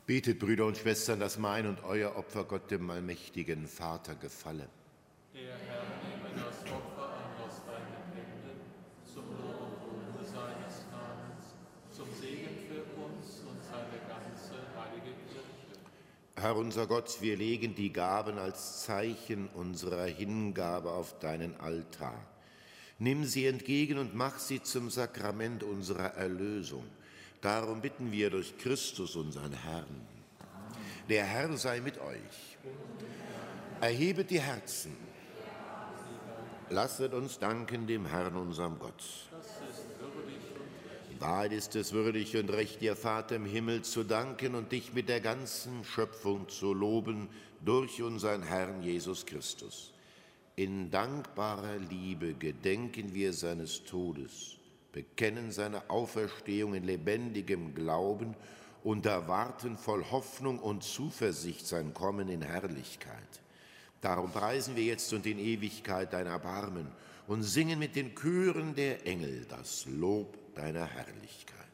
Betet, 0.06 0.38
Brüder 0.38 0.66
und 0.66 0.76
Schwestern, 0.76 1.18
dass 1.18 1.38
mein 1.38 1.66
und 1.66 1.82
euer 1.82 2.16
Opfer 2.16 2.44
Gott 2.44 2.70
dem 2.70 2.90
allmächtigen 2.90 3.66
Vater 3.66 4.14
gefalle. 4.14 4.68
Der 5.32 5.40
Herr 5.40 5.82
nehme 6.04 6.44
das 6.44 6.60
Opfer 6.70 7.08
an 7.08 7.42
aus 7.42 7.62
deinen 7.64 8.12
Händen, 8.12 8.60
zum 9.10 9.24
Lob 9.30 9.80
und 9.88 10.14
Ruhe 10.14 10.26
seines 10.26 10.84
Namens, 10.92 11.54
zum 11.90 12.04
Segen 12.20 12.54
für 12.68 12.82
uns 13.02 13.44
und 13.48 13.64
seine 13.64 13.98
ganze 14.06 14.52
heilige 14.76 15.16
Kirche. 15.26 15.80
Herr 16.36 16.56
unser 16.56 16.86
Gott, 16.86 17.22
wir 17.22 17.38
legen 17.38 17.74
die 17.74 17.90
Gaben 17.90 18.36
als 18.36 18.82
Zeichen 18.82 19.48
unserer 19.54 20.04
Hingabe 20.04 20.90
auf 20.90 21.18
deinen 21.18 21.58
Altar. 21.60 22.20
Nimm 22.98 23.24
sie 23.24 23.46
entgegen 23.46 23.96
und 23.96 24.14
mach 24.14 24.38
sie 24.38 24.62
zum 24.62 24.90
Sakrament 24.90 25.62
unserer 25.62 26.12
Erlösung 26.12 26.84
Darum 27.44 27.82
bitten 27.82 28.10
wir 28.10 28.30
durch 28.30 28.56
Christus, 28.56 29.16
unseren 29.16 29.52
Herrn. 29.52 30.00
Der 31.10 31.26
Herr 31.26 31.54
sei 31.58 31.78
mit 31.82 31.98
euch. 31.98 32.56
Erhebet 33.82 34.30
die 34.30 34.40
Herzen. 34.40 34.96
Lasset 36.70 37.12
uns 37.12 37.38
danken 37.38 37.86
dem 37.86 38.06
Herrn, 38.06 38.36
unserem 38.36 38.78
Gott. 38.78 39.28
Wahrheit 41.18 41.52
ist 41.52 41.76
es 41.76 41.92
würdig 41.92 42.34
und 42.38 42.48
recht, 42.48 42.80
dir 42.80 42.96
Vater 42.96 43.36
im 43.36 43.44
Himmel 43.44 43.82
zu 43.82 44.04
danken 44.04 44.54
und 44.54 44.72
dich 44.72 44.94
mit 44.94 45.10
der 45.10 45.20
ganzen 45.20 45.84
Schöpfung 45.84 46.48
zu 46.48 46.72
loben 46.72 47.28
durch 47.62 48.00
unseren 48.00 48.42
Herrn 48.42 48.82
Jesus 48.82 49.26
Christus. 49.26 49.92
In 50.56 50.90
dankbarer 50.90 51.76
Liebe 51.76 52.32
gedenken 52.32 53.12
wir 53.12 53.34
seines 53.34 53.84
Todes 53.84 54.56
bekennen 54.94 55.50
seine 55.50 55.90
Auferstehung 55.90 56.74
in 56.74 56.84
lebendigem 56.84 57.74
Glauben 57.74 58.34
und 58.84 59.04
erwarten 59.06 59.76
voll 59.76 60.04
Hoffnung 60.10 60.60
und 60.60 60.84
Zuversicht 60.84 61.66
sein 61.66 61.92
Kommen 61.92 62.28
in 62.28 62.42
Herrlichkeit. 62.42 63.18
Darum 64.00 64.30
preisen 64.30 64.76
wir 64.76 64.84
jetzt 64.84 65.12
und 65.12 65.26
in 65.26 65.38
Ewigkeit 65.38 66.12
dein 66.12 66.26
Erbarmen 66.26 66.86
und 67.26 67.42
singen 67.42 67.78
mit 67.78 67.96
den 67.96 68.14
Chören 68.14 68.74
der 68.74 69.04
Engel 69.06 69.44
das 69.48 69.86
Lob 69.86 70.54
deiner 70.54 70.86
Herrlichkeit. 70.86 71.64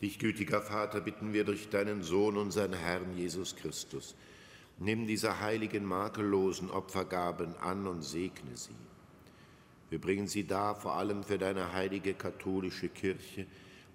Dich, 0.00 0.18
gütiger 0.18 0.62
Vater, 0.62 1.02
bitten 1.02 1.34
wir 1.34 1.44
durch 1.44 1.68
deinen 1.68 2.02
Sohn, 2.02 2.38
unseren 2.38 2.72
Herrn 2.72 3.16
Jesus 3.18 3.54
Christus. 3.54 4.14
Nimm 4.78 5.06
diese 5.06 5.40
heiligen, 5.40 5.84
makellosen 5.84 6.70
Opfergaben 6.70 7.54
an 7.56 7.86
und 7.86 8.02
segne 8.02 8.56
sie. 8.56 8.74
Wir 9.90 10.00
bringen 10.00 10.26
sie 10.26 10.46
dar, 10.46 10.74
vor 10.74 10.94
allem 10.94 11.22
für 11.22 11.36
deine 11.36 11.74
heilige 11.74 12.14
katholische 12.14 12.88
Kirche, 12.88 13.46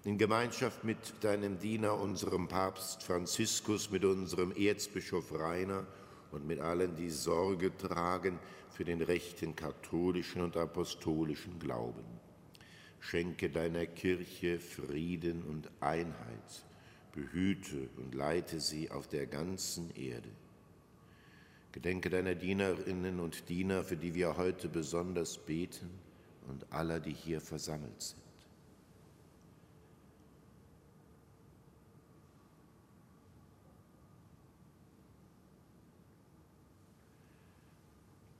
in 0.04 0.16
Gemeinschaft 0.16 0.84
mit 0.84 0.96
deinem 1.22 1.58
Diener, 1.58 1.98
unserem 1.98 2.46
Papst 2.46 3.02
Franziskus, 3.02 3.90
mit 3.90 4.04
unserem 4.04 4.52
Erzbischof 4.52 5.32
Rainer 5.32 5.84
und 6.30 6.46
mit 6.46 6.60
allen, 6.60 6.94
die 6.94 7.10
Sorge 7.10 7.76
tragen 7.76 8.38
für 8.70 8.84
den 8.84 9.02
rechten 9.02 9.56
katholischen 9.56 10.42
und 10.42 10.56
apostolischen 10.56 11.58
Glauben. 11.58 12.04
Schenke 13.08 13.50
deiner 13.50 13.86
Kirche 13.86 14.58
Frieden 14.58 15.44
und 15.44 15.70
Einheit, 15.78 16.64
behüte 17.14 17.88
und 17.98 18.16
leite 18.16 18.58
sie 18.58 18.90
auf 18.90 19.06
der 19.06 19.26
ganzen 19.26 19.94
Erde. 19.94 20.28
Gedenke 21.70 22.10
deiner 22.10 22.34
Dienerinnen 22.34 23.20
und 23.20 23.48
Diener, 23.48 23.84
für 23.84 23.96
die 23.96 24.14
wir 24.16 24.36
heute 24.36 24.68
besonders 24.68 25.38
beten, 25.38 25.88
und 26.48 26.72
aller, 26.72 26.98
die 26.98 27.12
hier 27.12 27.40
versammelt 27.40 28.02
sind. 28.02 28.25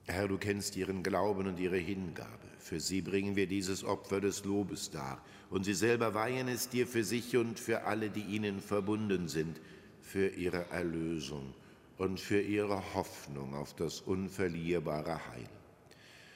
Herr, 0.06 0.28
du 0.28 0.38
kennst 0.38 0.76
ihren 0.76 1.02
Glauben 1.02 1.48
und 1.48 1.58
ihre 1.58 1.78
Hingabe. 1.78 2.46
Für 2.58 2.78
sie 2.78 3.02
bringen 3.02 3.34
wir 3.34 3.46
dieses 3.46 3.84
Opfer 3.84 4.20
des 4.20 4.44
Lobes 4.44 4.90
dar. 4.90 5.20
Und 5.50 5.64
sie 5.64 5.74
selber 5.74 6.14
weihen 6.14 6.48
es 6.48 6.68
dir 6.68 6.86
für 6.86 7.04
sich 7.04 7.36
und 7.36 7.58
für 7.58 7.84
alle, 7.84 8.10
die 8.10 8.22
ihnen 8.22 8.60
verbunden 8.60 9.28
sind, 9.28 9.60
für 10.00 10.28
ihre 10.28 10.70
Erlösung 10.70 11.54
und 11.98 12.20
für 12.20 12.40
ihre 12.40 12.94
Hoffnung 12.94 13.54
auf 13.54 13.74
das 13.74 14.00
unverlierbare 14.00 15.26
Heil. 15.28 15.48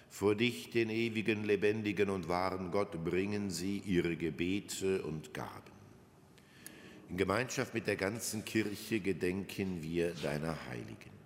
Vor 0.09 0.35
dich, 0.35 0.71
den 0.71 0.91
ewigen, 0.91 1.45
lebendigen 1.45 2.11
und 2.11 2.29
wahren 2.29 2.73
Gott, 2.73 3.05
bringen 3.05 3.51
sie 3.51 3.79
ihre 3.79 4.17
Gebete 4.17 5.03
und 5.03 5.33
Gaben. 5.33 5.71
In 7.09 7.17
Gemeinschaft 7.17 7.75
mit 7.75 7.87
der 7.87 7.97
ganzen 7.97 8.45
Kirche 8.45 8.99
gedenken 8.99 9.83
wir 9.83 10.13
deiner 10.15 10.57
Heiligen. 10.69 11.20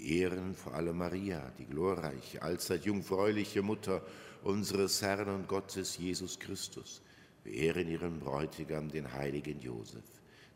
Ehren 0.00 0.54
vor 0.54 0.74
allem 0.74 0.98
Maria, 0.98 1.52
die 1.58 1.66
glorreiche, 1.66 2.42
allzeit 2.42 2.84
jungfräuliche 2.84 3.62
Mutter 3.62 4.02
unseres 4.42 5.02
Herrn 5.02 5.28
und 5.28 5.48
Gottes 5.48 5.98
Jesus 5.98 6.38
Christus. 6.38 7.02
Wir 7.44 7.54
ehren 7.54 7.88
ihren 7.88 8.18
Bräutigam, 8.18 8.88
den 8.90 9.12
heiligen 9.12 9.60
Josef, 9.60 10.04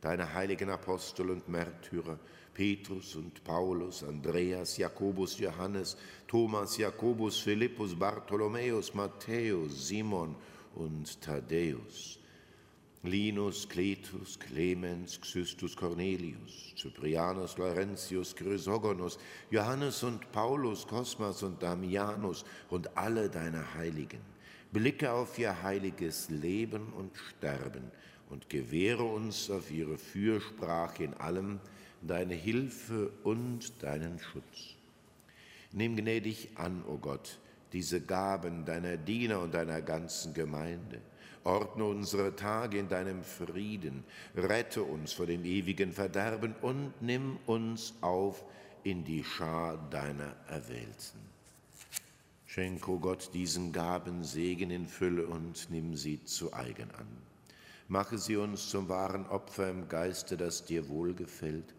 deine 0.01 0.33
heiligen 0.35 0.71
Apostel 0.71 1.31
und 1.31 1.49
Märtyrer, 1.49 2.19
Petrus 2.53 3.17
und 3.17 3.43
Paulus, 3.45 4.05
Andreas, 4.05 4.77
Jakobus, 4.77 5.39
Johannes, 5.39 5.97
Thomas, 6.27 6.77
Jakobus, 6.77 7.39
Philippus, 7.39 7.99
Bartholomäus, 7.99 8.95
Matthäus, 8.95 9.89
Simon 9.89 10.37
und 10.75 11.21
Thaddäus 11.21 12.19
Linus, 13.05 13.69
Cletus, 13.69 14.39
Clemens, 14.39 15.21
Xystus 15.21 15.77
Cornelius, 15.77 16.73
Cyprianus, 16.75 17.59
Laurentius, 17.59 18.35
Chrysogonus, 18.35 19.19
Johannes 19.51 20.03
und 20.03 20.33
Paulus, 20.33 20.87
Cosmas 20.87 21.43
und 21.43 21.63
Damianus 21.63 22.47
und 22.71 22.97
alle 22.97 23.29
deine 23.29 23.75
Heiligen. 23.75 24.21
Blicke 24.73 25.13
auf 25.13 25.39
ihr 25.39 25.63
heiliges 25.63 26.31
Leben 26.31 26.95
und 26.95 27.11
Sterben 27.19 27.91
und 28.31 28.49
gewähre 28.49 29.05
uns 29.05 29.51
auf 29.51 29.71
ihre 29.71 29.99
Fürsprache 29.99 31.05
in 31.05 31.15
allem 31.15 31.61
deine 32.01 32.35
Hilfe 32.35 33.11
und 33.23 33.83
deinen 33.83 34.19
Schutz. 34.19 34.77
Nimm 35.73 35.95
gnädig 35.97 36.49
an, 36.55 36.83
o 36.89 36.95
oh 36.95 36.97
Gott, 36.97 37.39
diese 37.75 38.01
Gaben 38.01 38.65
deiner 38.65 38.97
Diener 38.97 39.41
und 39.41 39.53
deiner 39.53 39.83
ganzen 39.83 40.33
Gemeinde 40.33 41.03
Ordne 41.45 41.85
unsere 41.85 42.35
Tage 42.35 42.79
in 42.79 42.89
deinem 42.89 43.23
Frieden, 43.23 44.05
rette 44.35 44.83
uns 44.83 45.13
vor 45.13 45.27
dem 45.27 45.45
ewigen 45.45 45.93
Verderben 45.93 46.55
und 46.63 46.93
nimm 47.01 47.39
uns 47.47 47.95
auf 48.01 48.45
in 48.83 49.05
die 49.05 49.23
Schar 49.25 49.79
deiner 49.91 50.35
Erwählten. 50.49 51.19
Schenk, 52.47 52.89
o 52.89 52.93
oh 52.93 52.99
Gott, 52.99 53.31
diesen 53.35 53.73
Gaben 53.73 54.23
Segen 54.23 54.71
in 54.71 54.87
Fülle 54.87 55.27
und 55.27 55.71
nimm 55.71 55.97
sie 55.97 56.23
zu 56.25 56.53
eigen 56.53 56.91
an. 56.93 57.09
Mache 57.89 58.17
sie 58.17 58.37
uns 58.37 58.71
zum 58.71 58.89
wahren 58.89 59.27
Opfer 59.27 59.69
im 59.69 59.89
Geiste, 59.89 60.37
das 60.37 60.65
dir 60.65 60.89
wohlgefällt, 60.89 61.75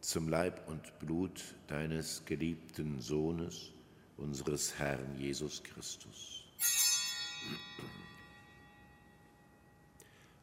zum 0.00 0.28
Leib 0.28 0.68
und 0.68 0.98
Blut 0.98 1.42
deines 1.68 2.24
geliebten 2.26 3.00
Sohnes, 3.00 3.72
unseres 4.16 4.78
Herrn 4.78 5.16
Jesus 5.16 5.62
Christus. 5.62 6.44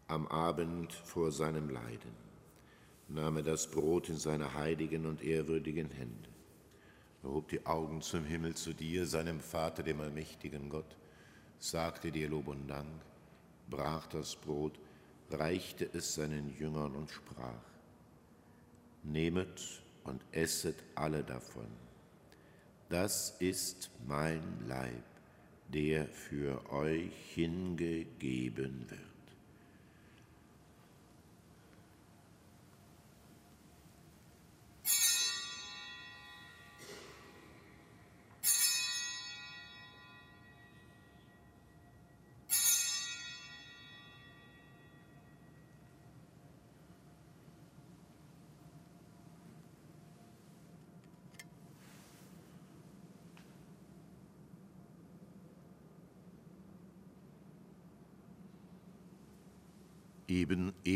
Am 0.08 0.28
Abend 0.28 0.92
vor 0.92 1.32
seinem 1.32 1.70
Leiden 1.70 2.13
nahm 3.08 3.38
er 3.38 3.44
das 3.44 3.72
Brot 3.72 4.10
in 4.10 4.18
seine 4.18 4.54
heiligen 4.54 5.06
und 5.06 5.24
ehrwürdigen 5.24 5.89
Hände, 5.92 6.30
erhob 7.24 7.48
die 7.48 7.66
Augen 7.66 8.02
zum 8.02 8.26
Himmel 8.26 8.54
zu 8.54 8.74
dir, 8.74 9.06
seinem 9.06 9.39
Vater, 9.39 9.82
dem 9.82 10.02
allmächtigen 10.02 10.68
Gott, 10.70 10.98
sagte 11.58 12.12
dir 12.12 12.30
Lob 12.30 12.50
und 12.50 12.68
Dank, 12.68 13.02
brach 13.70 14.08
das 14.08 14.36
Brot, 14.36 14.78
reichte 15.32 15.89
es 15.94 16.16
seinen 16.16 16.54
Jüngern 16.58 16.94
und 16.96 17.10
sprach, 17.10 17.63
Nehmet 19.04 19.82
und 20.04 20.22
esset 20.32 20.76
alle 20.96 21.24
davon. 21.24 21.68
Das 22.89 23.38
ist 23.39 23.89
mein 24.06 24.42
Leib, 24.68 25.04
der 25.70 26.08
für 26.08 26.62
euch 26.72 27.12
hingegeben 27.34 28.86
wird. 28.89 29.12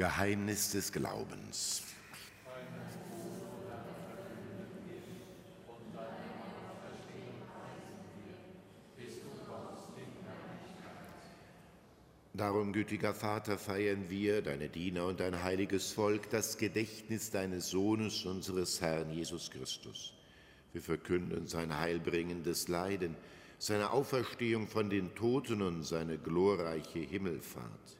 Geheimnis 0.00 0.70
des 0.70 0.92
Glaubens. 0.92 1.82
Darum, 12.32 12.72
gütiger 12.72 13.12
Vater, 13.12 13.58
feiern 13.58 14.08
wir, 14.08 14.40
deine 14.40 14.70
Diener 14.70 15.04
und 15.04 15.20
dein 15.20 15.42
heiliges 15.42 15.92
Volk, 15.92 16.30
das 16.30 16.56
Gedächtnis 16.56 17.30
deines 17.30 17.68
Sohnes, 17.68 18.24
unseres 18.24 18.80
Herrn 18.80 19.10
Jesus 19.10 19.50
Christus. 19.50 20.14
Wir 20.72 20.80
verkünden 20.80 21.46
sein 21.46 21.76
heilbringendes 21.76 22.68
Leiden, 22.68 23.16
seine 23.58 23.90
Auferstehung 23.90 24.66
von 24.66 24.88
den 24.88 25.14
Toten 25.14 25.60
und 25.60 25.82
seine 25.82 26.16
glorreiche 26.16 27.00
Himmelfahrt 27.00 27.99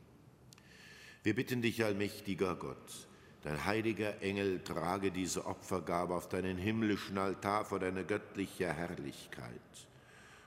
Wir 1.23 1.35
bitten 1.35 1.61
dich, 1.61 1.83
allmächtiger 1.85 2.55
Gott, 2.55 3.07
dein 3.43 3.63
heiliger 3.65 4.23
Engel 4.23 4.63
trage 4.63 5.11
diese 5.11 5.45
Opfergabe 5.45 6.15
auf 6.15 6.27
deinen 6.29 6.57
himmlischen 6.57 7.19
Altar 7.19 7.63
vor 7.65 7.79
deine 7.79 8.03
göttliche 8.05 8.73
Herrlichkeit. 8.73 9.51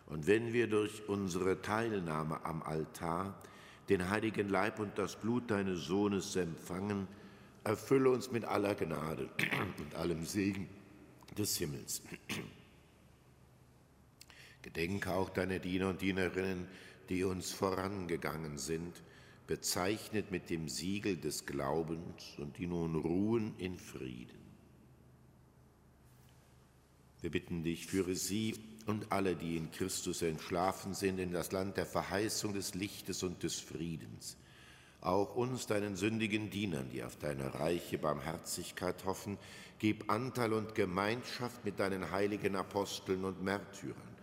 Und 0.06 0.26
wenn 0.26 0.52
wir 0.52 0.66
durch 0.66 1.08
unsere 1.08 1.62
Teilnahme 1.62 2.44
am 2.44 2.62
Altar 2.62 3.40
den 3.88 4.10
heiligen 4.10 4.48
Leib 4.48 4.80
und 4.80 4.98
das 4.98 5.14
Blut 5.14 5.50
deines 5.50 5.84
Sohnes 5.84 6.34
empfangen, 6.34 7.06
erfülle 7.62 8.10
uns 8.10 8.32
mit 8.32 8.44
aller 8.44 8.74
Gnade 8.74 9.28
und 9.78 9.94
allem 9.94 10.24
Segen 10.24 10.68
des 11.38 11.56
Himmels. 11.56 12.02
Gedenke 14.62 15.12
auch 15.12 15.30
deine 15.30 15.60
Diener 15.60 15.90
und 15.90 16.00
Dienerinnen, 16.00 16.66
die 17.08 17.22
uns 17.22 17.52
vorangegangen 17.52 18.58
sind, 18.58 19.02
bezeichnet 19.46 20.30
mit 20.30 20.50
dem 20.50 20.68
Siegel 20.68 21.16
des 21.16 21.46
Glaubens 21.46 22.36
und 22.38 22.58
die 22.58 22.66
nun 22.66 22.94
ruhen 22.94 23.54
in 23.58 23.78
Frieden. 23.78 24.44
Wir 27.20 27.30
bitten 27.30 27.62
dich, 27.62 27.86
führe 27.86 28.14
sie 28.14 28.54
und 28.86 29.10
alle, 29.10 29.34
die 29.34 29.56
in 29.56 29.70
Christus 29.70 30.22
entschlafen 30.22 30.94
sind, 30.94 31.18
in 31.18 31.32
das 31.32 31.52
Land 31.52 31.76
der 31.76 31.86
Verheißung 31.86 32.52
des 32.52 32.74
Lichtes 32.74 33.22
und 33.22 33.42
des 33.42 33.60
Friedens. 33.60 34.36
Auch 35.00 35.34
uns, 35.36 35.66
deinen 35.66 35.96
sündigen 35.96 36.50
Dienern, 36.50 36.88
die 36.90 37.02
auf 37.02 37.16
deine 37.16 37.54
reiche 37.54 37.98
Barmherzigkeit 37.98 39.04
hoffen, 39.04 39.38
gib 39.78 40.10
Anteil 40.10 40.52
und 40.54 40.74
Gemeinschaft 40.74 41.64
mit 41.64 41.78
deinen 41.78 42.10
heiligen 42.10 42.56
Aposteln 42.56 43.24
und 43.24 43.42
Märtyrern. 43.42 44.14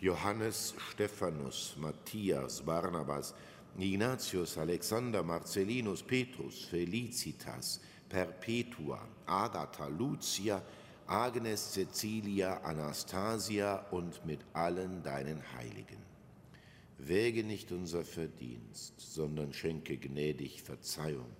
Johannes, 0.00 0.74
Stephanus, 0.90 1.76
Matthias, 1.78 2.62
Barnabas, 2.62 3.34
Ignatius, 3.78 4.56
Alexander, 4.58 5.22
Marcellinus, 5.22 6.02
Petrus, 6.02 6.64
Felicitas, 6.64 7.80
Perpetua, 8.08 9.00
Agatha, 9.26 9.86
Lucia, 9.88 10.62
Agnes, 11.06 11.72
Cecilia, 11.72 12.60
Anastasia 12.62 13.86
und 13.90 14.24
mit 14.24 14.40
allen 14.52 15.02
deinen 15.02 15.42
Heiligen. 15.54 16.04
Wäge 16.98 17.44
nicht 17.44 17.70
unser 17.72 18.04
Verdienst, 18.04 18.94
sondern 18.98 19.52
schenke 19.52 19.96
gnädig 19.98 20.62
Verzeihung 20.62 21.30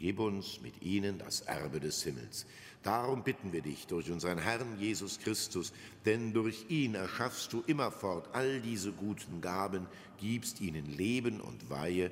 gib 0.00 0.18
uns 0.18 0.60
mit 0.60 0.82
ihnen 0.82 1.18
das 1.18 1.42
Erbe 1.42 1.78
des 1.78 2.02
Himmels. 2.02 2.46
Darum 2.82 3.22
bitten 3.22 3.52
wir 3.52 3.60
dich 3.60 3.86
durch 3.86 4.10
unseren 4.10 4.38
Herrn 4.38 4.80
Jesus 4.80 5.18
Christus, 5.20 5.72
denn 6.06 6.32
durch 6.32 6.64
ihn 6.70 6.94
erschaffst 6.94 7.52
du 7.52 7.62
immerfort 7.66 8.28
all 8.32 8.60
diese 8.60 8.90
guten 8.92 9.40
Gaben, 9.40 9.86
gibst 10.18 10.60
ihnen 10.60 10.86
Leben 10.86 11.40
und 11.40 11.70
Weihe 11.70 12.10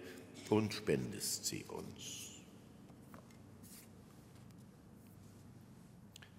und 0.51 0.74
spendest 0.74 1.46
sie 1.46 1.64
uns. 1.64 2.29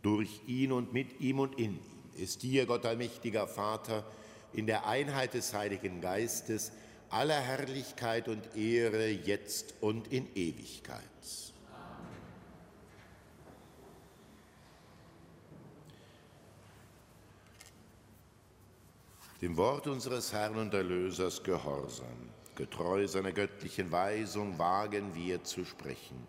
Durch 0.03 0.41
ihn 0.47 0.71
und 0.71 0.93
mit 0.93 1.19
ihm 1.19 1.39
und 1.39 1.59
in 1.59 1.73
ihm 1.73 1.79
ist 2.19 2.43
dir, 2.43 2.65
Gott 2.65 2.85
allmächtiger 2.85 3.47
Vater, 3.47 4.05
in 4.53 4.67
der 4.67 4.87
Einheit 4.87 5.33
des 5.33 5.53
Heiligen 5.53 6.01
Geistes, 6.01 6.71
aller 7.09 7.39
Herrlichkeit 7.39 8.27
und 8.27 8.55
Ehre 8.55 9.07
jetzt 9.07 9.73
und 9.81 10.11
in 10.11 10.27
Ewigkeit. 10.35 11.03
Dem 19.41 19.55
Wort 19.55 19.87
unseres 19.87 20.33
Herrn 20.33 20.57
und 20.57 20.73
Erlösers 20.73 21.41
gehorsam, 21.41 22.29
getreu 22.55 23.07
seiner 23.07 23.31
göttlichen 23.31 23.89
Weisung 23.89 24.59
wagen 24.59 25.15
wir 25.15 25.41
zu 25.45 25.63
sprechen. 25.63 26.27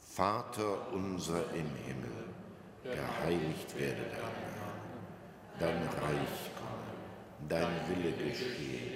Vater 0.00 0.90
unser 0.94 1.50
im 1.50 1.68
Himmel, 1.84 2.24
geheiligt 2.82 3.78
werde 3.78 4.00
dein 4.10 4.46
Name, 4.56 4.80
dein 5.60 5.82
Reich 6.02 6.50
komme, 6.56 7.46
dein 7.46 7.88
Wille 7.90 8.12
geschehe, 8.12 8.95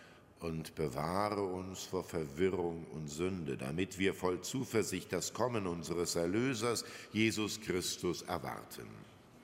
und 0.41 0.73
bewahre 0.75 1.43
uns 1.43 1.83
vor 1.83 2.03
Verwirrung 2.03 2.85
und 2.93 3.07
Sünde, 3.07 3.57
damit 3.57 3.99
wir 3.99 4.13
voll 4.13 4.41
Zuversicht 4.41 5.13
das 5.13 5.33
Kommen 5.33 5.67
unseres 5.67 6.15
Erlösers, 6.15 6.83
Jesus 7.13 7.61
Christus, 7.61 8.23
erwarten. 8.23 8.87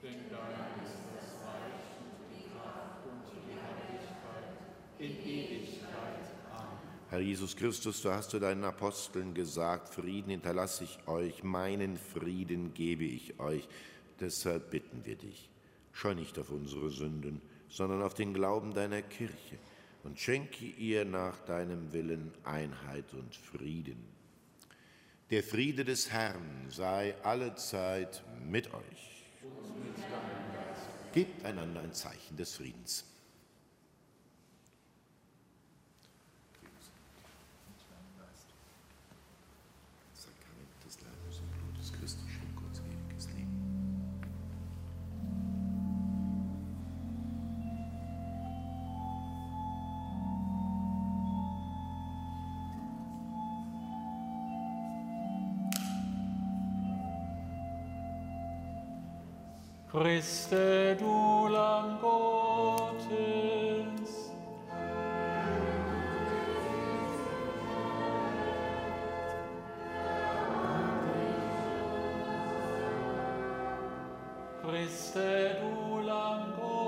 Denn 0.02 0.14
dein 0.30 0.84
ist 0.84 0.98
das 1.14 1.46
Reich 1.46 1.88
und 2.00 2.36
die 2.36 2.50
Kraft 2.50 3.06
und 3.06 3.22
die 3.32 3.54
Herrlichkeit 3.54 4.56
in 4.98 5.78
Herr 7.10 7.20
Jesus 7.20 7.56
Christus, 7.56 8.02
du 8.02 8.10
hast 8.10 8.30
zu 8.30 8.38
deinen 8.38 8.64
Aposteln 8.64 9.32
gesagt, 9.32 9.88
Frieden 9.88 10.30
hinterlasse 10.30 10.84
ich 10.84 10.98
euch, 11.08 11.42
meinen 11.42 11.96
Frieden 11.96 12.74
gebe 12.74 13.04
ich 13.04 13.40
euch. 13.40 13.66
Deshalb 14.20 14.70
bitten 14.70 15.06
wir 15.06 15.16
dich, 15.16 15.48
schau 15.92 16.12
nicht 16.12 16.38
auf 16.38 16.50
unsere 16.50 16.90
Sünden, 16.90 17.40
sondern 17.70 18.02
auf 18.02 18.12
den 18.12 18.34
Glauben 18.34 18.74
deiner 18.74 19.00
Kirche 19.00 19.58
und 20.08 20.18
schenke 20.18 20.64
ihr 20.64 21.04
nach 21.04 21.38
deinem 21.40 21.92
Willen 21.92 22.32
Einheit 22.42 23.12
und 23.12 23.34
Frieden. 23.36 24.02
Der 25.28 25.42
Friede 25.42 25.84
des 25.84 26.10
Herrn 26.10 26.70
sei 26.70 27.14
allezeit 27.22 28.24
mit 28.42 28.72
euch. 28.72 29.26
Gebt 31.12 31.44
einander 31.44 31.82
ein 31.82 31.92
Zeichen 31.92 32.38
des 32.38 32.54
Friedens. 32.54 33.04
Christe, 59.98 60.54
du 61.00 61.48
Lamm 61.50 61.98
Gottes. 62.00 63.00
Christe, 74.62 75.16
du 75.16 76.06
Lamm 76.06 76.54
Gottes. 76.54 76.87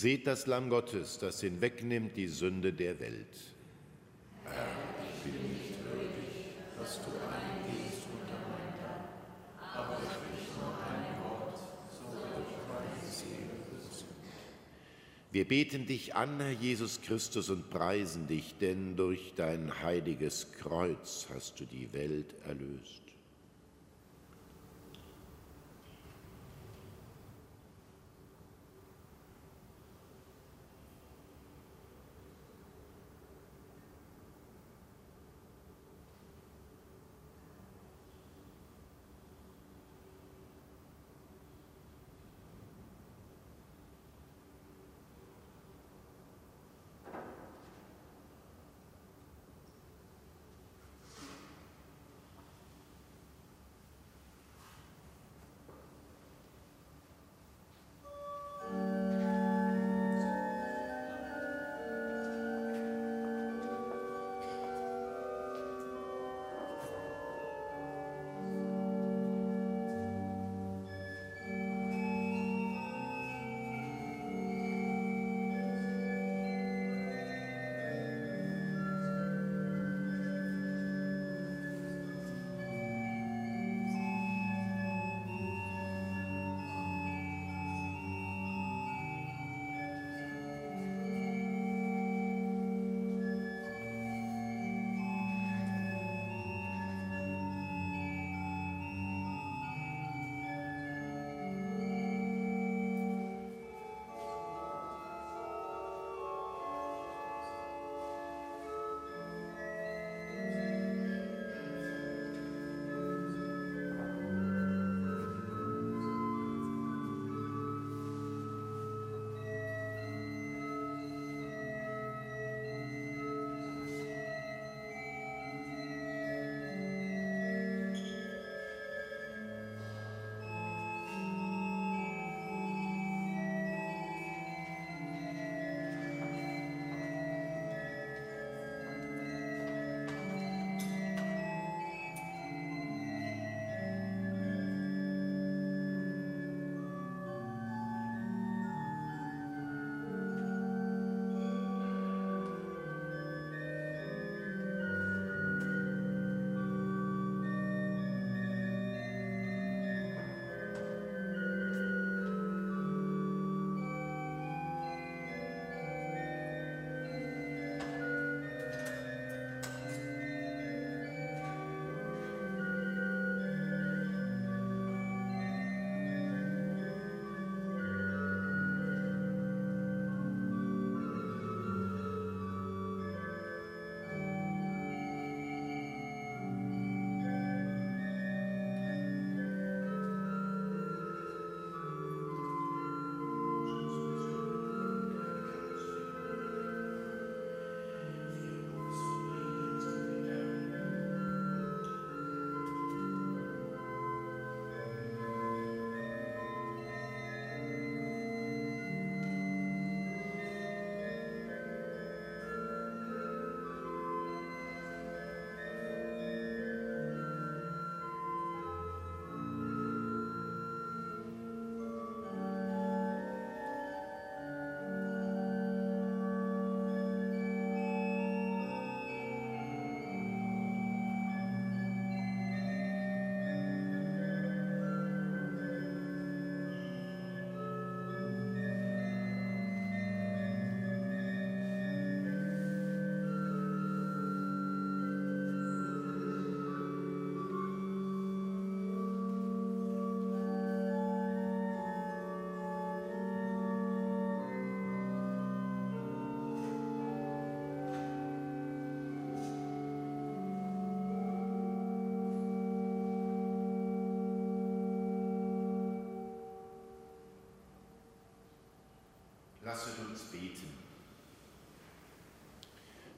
Seht 0.00 0.26
das 0.26 0.46
Lamm 0.46 0.70
Gottes, 0.70 1.18
das 1.18 1.42
hinwegnimmt 1.42 2.16
die 2.16 2.28
Sünde 2.28 2.72
der 2.72 2.98
Welt. 3.00 3.36
Herr, 4.44 4.66
ich 5.04 5.30
bin 5.30 5.50
nicht 5.50 5.74
würdig, 5.84 6.54
dass 6.78 7.00
du 7.04 7.10
eingehst 7.10 8.06
unter 8.10 8.40
mein 8.48 8.80
Dach, 8.80 9.76
aber 9.76 9.96
sprich 9.96 10.48
nur 10.56 10.72
ein 10.72 11.22
Wort, 11.22 11.58
so 11.92 12.04
wird 12.14 12.48
meine 12.66 13.12
Seele 13.12 13.60
gesund. 13.76 14.06
Wir 15.32 15.46
beten 15.46 15.86
dich 15.86 16.14
an, 16.14 16.40
Herr 16.40 16.52
Jesus 16.52 17.02
Christus, 17.02 17.50
und 17.50 17.68
preisen 17.68 18.26
dich, 18.26 18.54
denn 18.58 18.96
durch 18.96 19.34
dein 19.36 19.82
heiliges 19.82 20.50
Kreuz 20.52 21.26
hast 21.30 21.60
du 21.60 21.66
die 21.66 21.92
Welt 21.92 22.34
erlöst. 22.46 23.09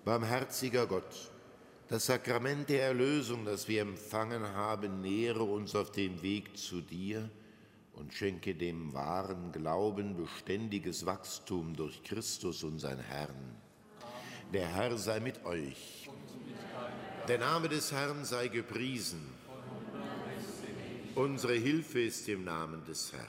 Barmherziger 0.04 0.86
Gott, 0.86 1.30
das 1.86 2.06
Sakrament 2.06 2.68
der 2.68 2.82
Erlösung, 2.82 3.44
das 3.44 3.68
wir 3.68 3.82
empfangen 3.82 4.42
haben, 4.42 5.00
nähere 5.00 5.44
uns 5.44 5.76
auf 5.76 5.92
dem 5.92 6.22
Weg 6.22 6.56
zu 6.56 6.80
dir 6.80 7.30
und 7.92 8.12
schenke 8.12 8.56
dem 8.56 8.92
wahren 8.94 9.52
Glauben 9.52 10.16
beständiges 10.16 11.06
Wachstum 11.06 11.76
durch 11.76 12.02
Christus, 12.02 12.64
unseren 12.64 12.98
Herrn. 12.98 13.54
Der 14.52 14.66
Herr 14.74 14.98
sei 14.98 15.20
mit 15.20 15.44
euch. 15.44 16.10
Der 17.28 17.38
Name 17.38 17.68
des 17.68 17.92
Herrn 17.92 18.24
sei 18.24 18.48
gepriesen. 18.48 19.20
Unsere 21.14 21.54
Hilfe 21.54 22.00
ist 22.00 22.28
im 22.28 22.42
Namen 22.42 22.84
des 22.86 23.12
Herrn. 23.12 23.26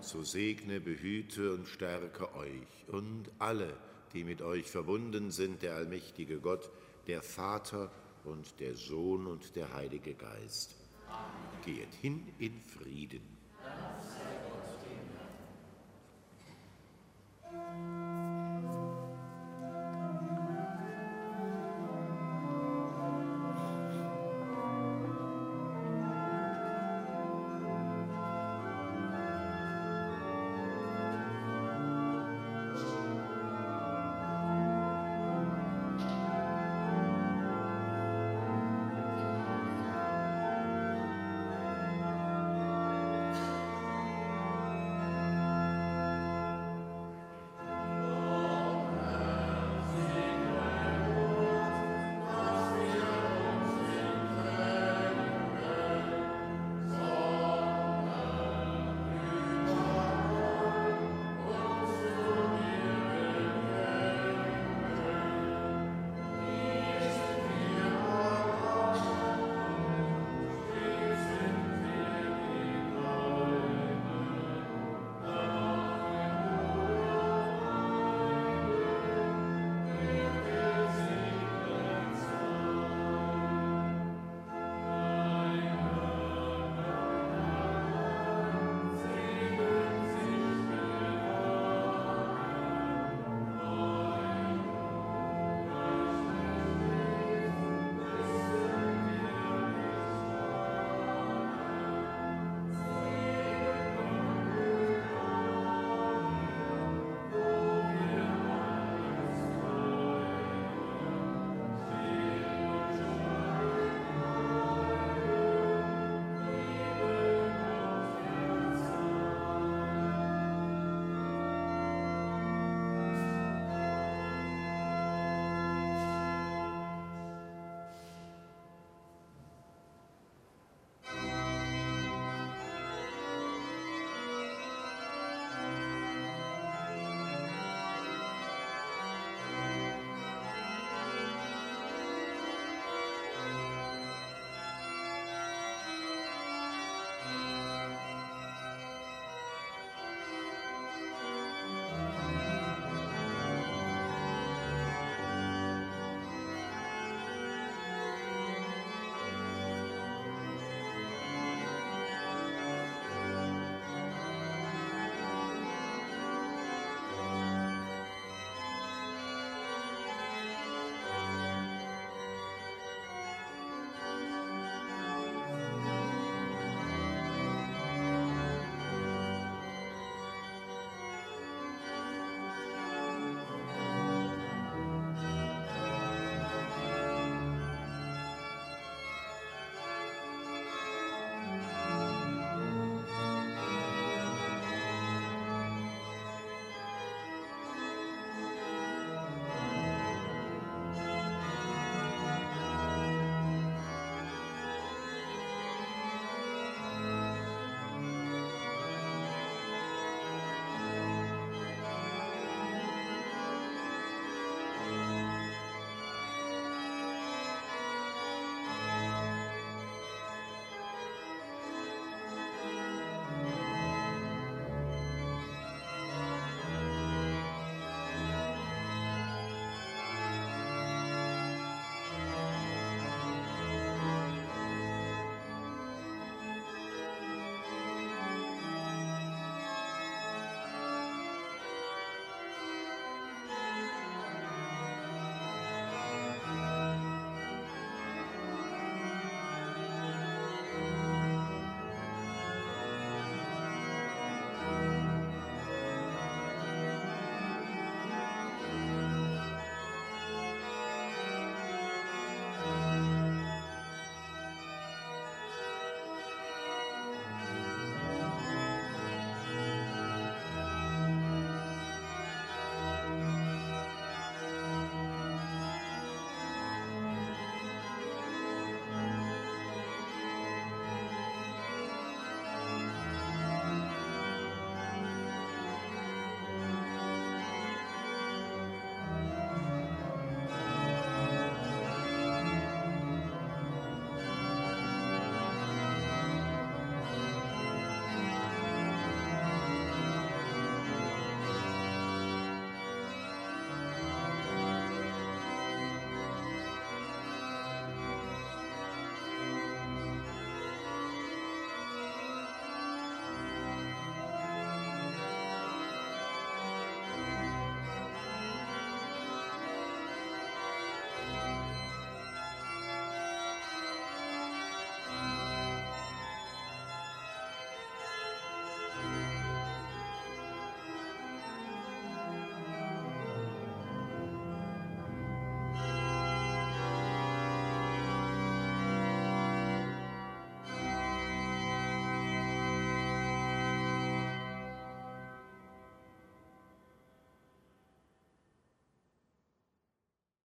So 0.00 0.22
segne, 0.22 0.80
behüte 0.80 1.52
und 1.52 1.66
stärke 1.66 2.32
euch 2.34 2.88
und 2.88 3.30
alle, 3.38 3.76
die 4.12 4.24
mit 4.24 4.42
euch 4.42 4.70
verbunden 4.70 5.30
sind, 5.30 5.62
der 5.62 5.74
allmächtige 5.74 6.38
Gott, 6.38 6.70
der 7.06 7.22
Vater 7.22 7.90
und 8.24 8.60
der 8.60 8.76
Sohn 8.76 9.26
und 9.26 9.56
der 9.56 9.72
Heilige 9.72 10.14
Geist. 10.14 10.76
Geht 11.64 11.94
hin 11.94 12.26
in 12.38 12.60
Frieden. 12.60 13.39